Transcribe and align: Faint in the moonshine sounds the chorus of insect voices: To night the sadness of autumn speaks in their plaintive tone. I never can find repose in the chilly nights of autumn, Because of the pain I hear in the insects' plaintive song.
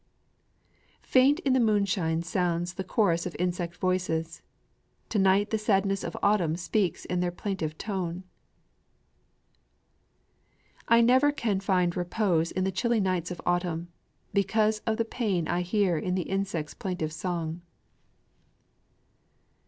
Faint 1.03 1.39
in 1.41 1.53
the 1.53 1.59
moonshine 1.59 2.23
sounds 2.23 2.73
the 2.73 2.83
chorus 2.83 3.27
of 3.27 3.35
insect 3.37 3.75
voices: 3.77 4.41
To 5.09 5.19
night 5.19 5.51
the 5.51 5.59
sadness 5.59 6.03
of 6.03 6.17
autumn 6.23 6.55
speaks 6.55 7.05
in 7.05 7.19
their 7.19 7.29
plaintive 7.29 7.77
tone. 7.77 8.23
I 10.87 11.01
never 11.01 11.31
can 11.31 11.59
find 11.59 11.95
repose 11.95 12.49
in 12.49 12.63
the 12.63 12.71
chilly 12.71 12.99
nights 12.99 13.29
of 13.29 13.41
autumn, 13.45 13.89
Because 14.33 14.79
of 14.87 14.97
the 14.97 15.05
pain 15.05 15.47
I 15.47 15.61
hear 15.61 15.99
in 15.99 16.15
the 16.15 16.23
insects' 16.23 16.73
plaintive 16.73 17.13
song. 17.13 17.61